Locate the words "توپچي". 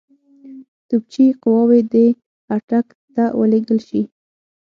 0.87-1.25